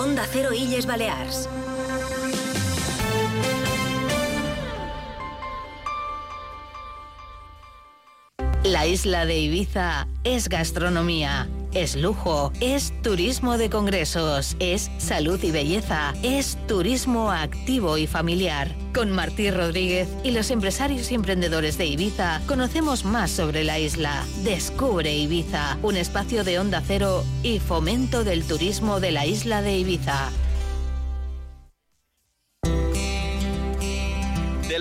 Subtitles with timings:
[0.00, 1.46] Onda Cero Illes Balears.
[8.64, 15.50] La isla de Ibiza es gastronomía es lujo, es turismo de congresos, es salud y
[15.50, 18.74] belleza, es turismo activo y familiar.
[18.94, 24.24] Con Martí Rodríguez y los empresarios y emprendedores de Ibiza conocemos más sobre la isla.
[24.42, 29.78] Descubre Ibiza, un espacio de onda cero y fomento del turismo de la isla de
[29.78, 30.30] Ibiza.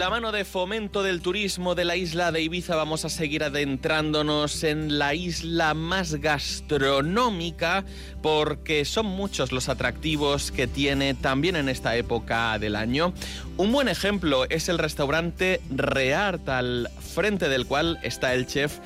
[0.09, 4.63] La mano de fomento del turismo de la isla de Ibiza vamos a seguir adentrándonos
[4.63, 7.85] en la isla más gastronómica
[8.23, 13.13] porque son muchos los atractivos que tiene también en esta época del año.
[13.57, 18.79] Un buen ejemplo es el restaurante Reart al frente del cual está el chef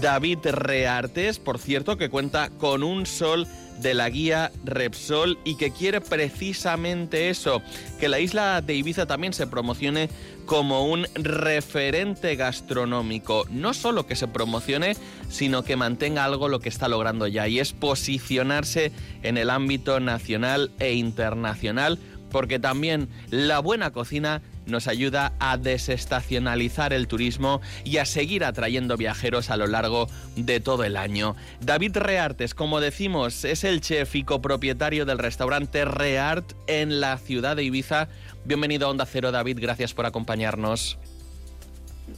[0.00, 3.48] David Reartes, por cierto que cuenta con un sol
[3.80, 7.62] de la guía Repsol y que quiere precisamente eso,
[8.00, 10.08] que la isla de Ibiza también se promocione
[10.46, 13.46] como un referente gastronómico.
[13.50, 14.96] No solo que se promocione,
[15.28, 18.90] sino que mantenga algo lo que está logrando ya y es posicionarse
[19.22, 21.98] en el ámbito nacional e internacional,
[22.30, 28.96] porque también la buena cocina nos ayuda a desestacionalizar el turismo y a seguir atrayendo
[28.96, 31.36] viajeros a lo largo de todo el año.
[31.60, 37.56] David Reartes, como decimos, es el chef y copropietario del restaurante Reart en la ciudad
[37.56, 38.08] de Ibiza.
[38.44, 40.98] Bienvenido a Onda Cero, David, gracias por acompañarnos.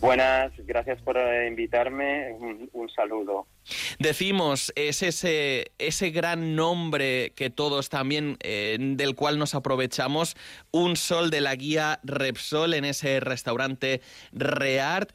[0.00, 2.32] Buenas, gracias por eh, invitarme.
[2.72, 3.46] Un, saludo.
[3.98, 10.36] Decimos, es ese, ese gran nombre que todos también, eh, del cual nos aprovechamos,
[10.70, 14.00] un sol de la guía Repsol en ese restaurante
[14.32, 15.10] Reart,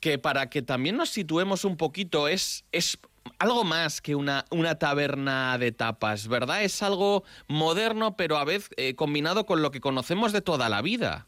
[0.00, 2.98] que para que también nos situemos un poquito, es, es
[3.38, 6.62] algo más que una, una taberna de tapas, ¿verdad?
[6.62, 10.82] Es algo moderno, pero a vez eh, combinado con lo que conocemos de toda la
[10.82, 11.26] vida.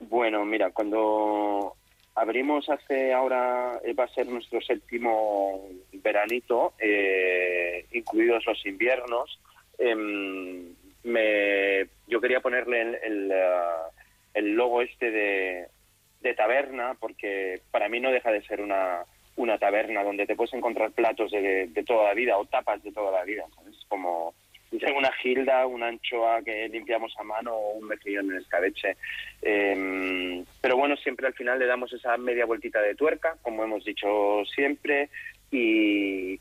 [0.00, 1.76] Bueno, mira, cuando
[2.14, 9.38] abrimos hace ahora, eh, va a ser nuestro séptimo veranito, eh, incluidos los inviernos,
[9.78, 10.74] em,
[11.04, 13.32] me, yo quería ponerle el,
[14.34, 15.66] el, logo este de,
[16.20, 19.04] de, taberna, porque para mí no deja de ser una,
[19.36, 22.92] una taberna donde te puedes encontrar platos de, de toda la vida o tapas de
[22.92, 23.76] toda la vida, ¿sabes?
[23.88, 24.29] Como
[24.92, 28.96] una gilda, una anchoa que limpiamos a mano o un mejillón en escabeche.
[29.42, 33.84] Em, pero bueno, siempre al final le damos esa media vueltita de tuerca, como hemos
[33.84, 35.10] dicho siempre,
[35.50, 36.38] y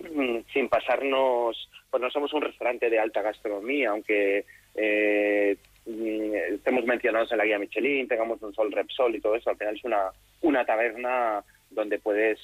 [0.00, 5.56] mm, sin pasarnos, pues no somos un restaurante de alta gastronomía, aunque eh,
[5.86, 9.56] mm, estemos mencionados en la guía Michelin, tengamos un sol Repsol y todo eso, al
[9.56, 10.10] final es una,
[10.42, 12.38] una taberna donde puedes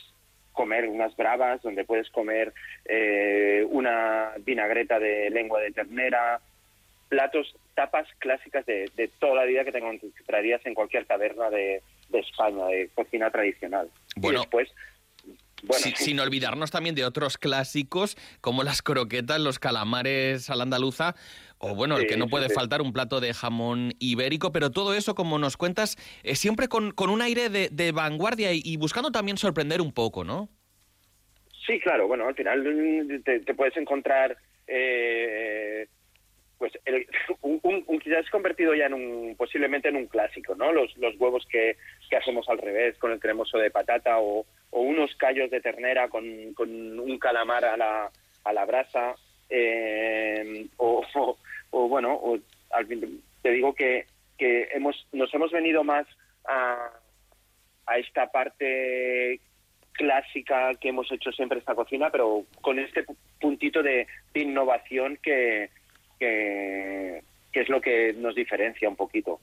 [0.53, 2.53] comer unas bravas, donde puedes comer
[2.85, 6.41] eh, una vinagreta de lengua de ternera,
[7.09, 12.67] platos, tapas clásicas de, toda la vida que te encontrarías en cualquier taberna de, España,
[12.67, 13.89] de cocina tradicional.
[14.17, 14.73] Bueno, y después
[15.97, 21.15] sin olvidarnos también de otros clásicos como las croquetas, los calamares a la andaluza,
[21.59, 25.15] o bueno, el que no puede faltar, un plato de jamón ibérico, pero todo eso,
[25.15, 29.93] como nos cuentas, es siempre con, un aire de, vanguardia y, buscando también sorprender un
[29.93, 30.49] poco, ¿no?
[31.67, 34.37] Sí, claro, bueno, al final mm, te, puedes encontrar...
[34.67, 35.87] Eh,
[36.63, 37.09] pues el,
[37.43, 40.71] un, un, quizás convertido ya en un posiblemente en un clásico, ¿no?
[40.71, 41.77] Los, los huevos que,
[42.09, 46.09] que hacemos al revés con el cremoso de patata o, o unos callos de ternera
[46.09, 48.09] con, con un calamar a la,
[48.45, 49.17] a la brasa
[49.51, 51.05] eh, o,
[51.73, 52.39] o, bueno, o,
[52.71, 54.07] al fin, te digo que,
[54.39, 56.07] que hemos, nos hemos venido más
[56.45, 56.93] a,
[57.87, 59.41] a esta parte
[59.95, 63.05] clásica que hemos hecho siempre esta cocina, pero con este
[63.41, 65.71] puntito de, innovación que,
[66.23, 67.23] que,
[67.53, 69.41] es lo que nos diferencia un poquito.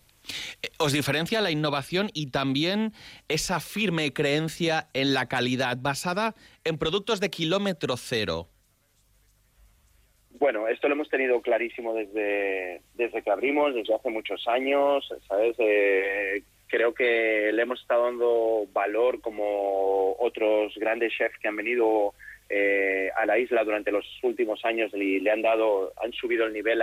[0.61, 2.93] Eh, os diferencia la innovación y también
[3.27, 8.47] esa firme creencia en la calidad basada en productos de kilómetro cero.
[10.31, 15.55] Bueno, esto lo hemos tenido clarísimo desde, desde que abrimos, desde hace muchos años, ¿sabes?
[15.59, 22.13] Eh, creo que le hemos estado dando valor como otros grandes chefs que han venido
[22.49, 26.53] eh, a la isla durante los últimos años y le han dado, han subido el
[26.53, 26.81] nivel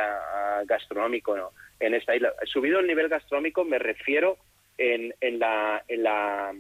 [0.65, 1.37] gastronómico
[1.81, 2.33] en esta isla.
[2.45, 4.39] Subido el nivel gastronómico me refiero
[4.79, 6.55] en, en, la, en, la,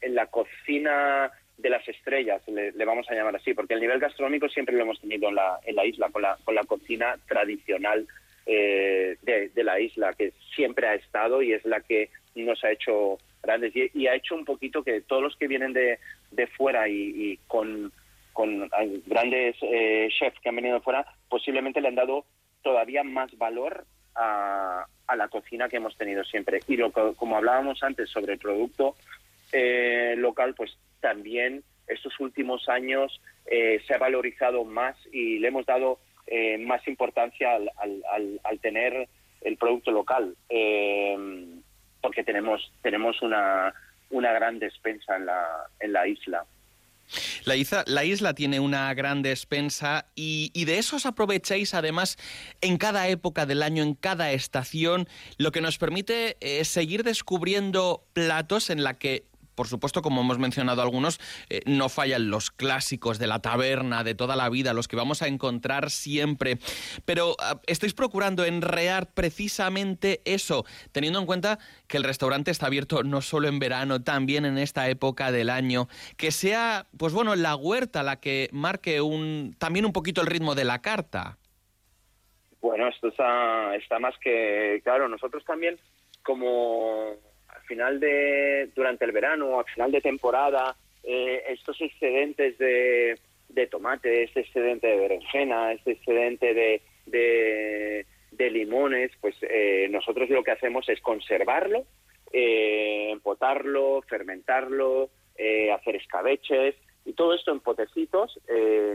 [0.00, 1.30] en la cocina
[1.60, 5.00] de las estrellas, le, vamos a llamar así, porque el nivel gastronómico siempre lo hemos
[5.00, 8.06] tenido en la, en la isla, con la, con la cocina tradicional
[8.46, 13.18] eh, de, la isla, que siempre ha estado y es la que nos ha hecho
[13.42, 13.72] grandes.
[13.76, 15.98] Y, ha hecho un poquito que todos los que vienen de,
[16.30, 17.92] de fuera y, con,
[18.32, 18.70] con
[19.06, 22.24] grandes eh, chefs que han venido de fuera, posiblemente le han dado
[22.62, 23.84] todavía más valor
[24.14, 24.86] a,
[25.16, 26.60] la cocina que hemos tenido siempre.
[26.68, 28.94] Y lo, como hablábamos antes sobre el producto
[29.52, 35.66] eh, local, pues también estos últimos años eh, se ha valorizado más y le hemos
[35.66, 37.70] dado eh, más importancia al,
[38.44, 39.08] al, tener
[39.40, 40.36] el producto local,
[42.00, 43.74] porque tenemos, tenemos una,
[44.10, 46.44] una gran despensa en la, en la isla.
[47.44, 52.16] La isla, la isla, tiene una gran despensa y, y, de eso os aprovecháis además
[52.60, 55.08] en cada época del año, en cada estación,
[55.38, 60.38] lo que nos permite eh, seguir descubriendo platos en la que por supuesto, como hemos
[60.38, 64.88] mencionado algunos, eh, no fallan los clásicos de la taberna, de toda la vida, los
[64.88, 66.58] que vamos a encontrar siempre.
[67.04, 73.02] Pero ah, estáis procurando enrear precisamente eso, teniendo en cuenta que el restaurante está abierto
[73.02, 75.88] no solo en verano, también en esta época del año.
[76.16, 80.54] Que sea, pues bueno, la huerta la que marque un, también un poquito el ritmo
[80.54, 81.38] de la carta.
[82.60, 85.08] Bueno, esto está, está más que claro.
[85.08, 85.78] Nosotros también,
[86.22, 87.16] como
[87.70, 90.74] final de, durante el verano, al final de temporada,
[91.04, 93.16] eh, estos excedentes de,
[93.48, 100.42] de, tomate, este excedente de berenjena, este excedente de, de, limones, pues eh, nosotros lo
[100.42, 101.84] que hacemos es conservarlo,
[102.32, 105.10] eh, empotarlo, fermentarlo,
[105.72, 106.74] hacer escabeches
[107.06, 108.38] y todo esto en potecitos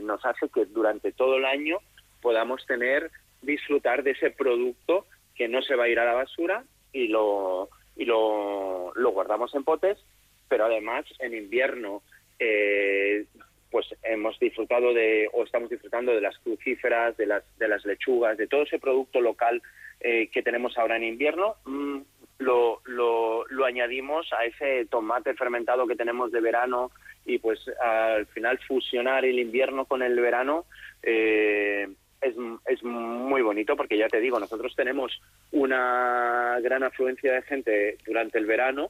[0.03, 1.79] nos hace que durante todo el año
[2.21, 3.09] podamos tener,
[3.41, 6.63] disfrutar de ese producto que no se va a ir a la basura
[6.93, 9.97] y lo, y lo, lo guardamos en potes,
[10.47, 12.01] pero además en invierno
[12.39, 13.25] eh,
[13.71, 18.37] pues hemos disfrutado de o estamos disfrutando de las crucíferas, de las, de las lechugas,
[18.37, 19.61] de todo ese producto local
[19.99, 21.99] eh, que tenemos ahora en invierno, mm,
[22.39, 26.91] lo, lo, lo, añadimos a ese tomate fermentado que tenemos de verano
[27.25, 30.65] y pues al final fusionar el invierno con el verano
[31.01, 31.87] eh,
[32.21, 32.35] es,
[32.67, 35.21] es muy bonito porque ya te digo, nosotros tenemos
[35.51, 38.89] una gran afluencia de gente durante el verano,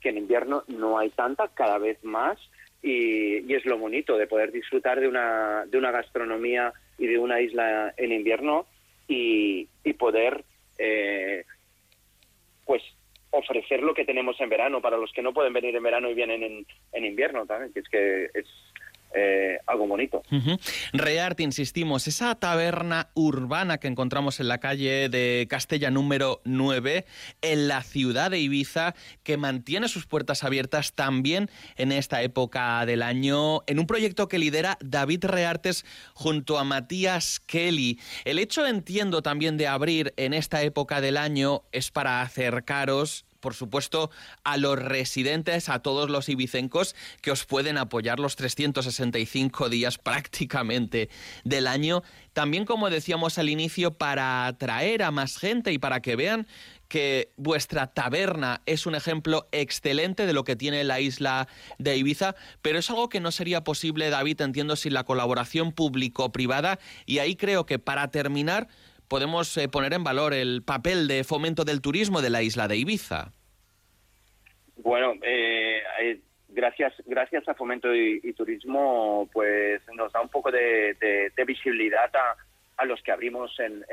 [0.00, 2.38] que en invierno no hay tanta, cada vez más,
[2.82, 7.40] y, es lo bonito de poder disfrutar de una, de una gastronomía y de una
[7.40, 8.66] isla en invierno
[9.06, 10.44] y, y poder
[10.78, 11.44] eh,
[12.64, 12.82] pues
[13.30, 16.14] ofrecer lo que tenemos en verano para los que no pueden venir en verano y
[16.14, 18.46] vienen en, en invierno también, que es que es
[19.14, 20.22] eh, algo bonito.
[20.92, 27.04] Rearte, insistimos, esa taberna urbana que encontramos en la calle de Castella número 9,
[27.42, 33.02] en la ciudad de Ibiza, que mantiene sus puertas abiertas también en esta época del
[33.02, 35.84] año, en un proyecto que lidera David Reartes
[36.14, 37.98] junto a Matías Kelly.
[38.24, 43.54] El hecho, entiendo, también de abrir en esta época del año es para acercaros por
[43.54, 44.10] supuesto,
[44.44, 51.08] a los residentes, a todos los ibicencos que os pueden apoyar los 365 días prácticamente
[51.44, 52.02] del año.
[52.32, 56.46] También, como decíamos al inicio, para atraer a más gente y para que vean
[56.90, 61.46] que vuestra taberna es un ejemplo excelente de lo que tiene la isla
[61.78, 66.80] de Ibiza, pero es algo que no sería posible, David, entiendo, sin la colaboración público-privada.
[67.06, 68.66] Y ahí creo que para terminar
[69.10, 72.76] podemos eh, poner en valor el papel de fomento del turismo de la isla de
[72.76, 73.32] Ibiza?
[74.76, 80.96] Bueno, eh, eh, gracias gracias a Fomento y, Turismo, pues nos da un poco de,
[81.44, 82.10] visibilidad
[82.76, 83.84] a, los que abrimos en,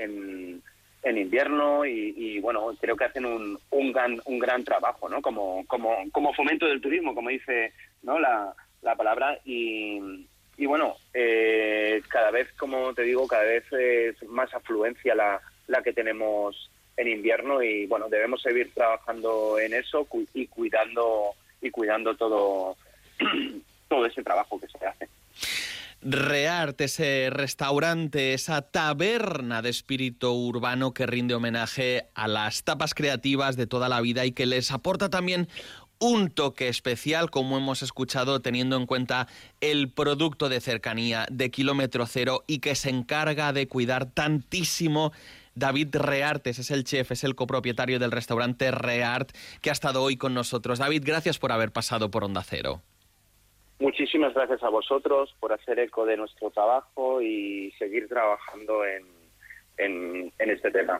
[1.04, 5.22] en, invierno y, bueno, creo que hacen un, un, gran, un gran trabajo, ¿no?
[5.22, 8.20] Como, como, como Fomento del Turismo, como dice ¿no?
[8.20, 10.28] la, la palabra y
[10.58, 15.84] y bueno, eh, cada vez, como te digo, cada vez es más afluencia la, la
[15.84, 22.16] que tenemos en invierno y bueno, debemos seguir trabajando en eso y cuidando y cuidando
[22.16, 22.76] todo
[23.88, 25.08] todo ese trabajo que se hace.
[26.02, 33.58] Rearte, ese restaurante, esa taberna de espíritu urbano que rinde homenaje a las tapas creativas
[33.58, 35.48] de toda la vida y que les aporta también
[36.00, 39.28] un toque especial, como hemos escuchado, teniendo en cuenta
[39.62, 45.12] el producto de cercanía de kilómetro cero y que se encarga de cuidar tantísimo.
[45.56, 50.18] David Reartes es el chef, es el copropietario del restaurante Reart que ha estado hoy
[50.18, 50.78] con nosotros.
[50.78, 52.82] David, gracias por haber pasado por Onda Cero.
[53.80, 59.06] Muchísimas gracias a vosotros por hacer eco de nuestro trabajo y seguir trabajando en,
[59.78, 61.00] en este tema.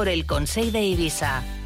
[0.00, 1.59] por el Consejo de Ibiza.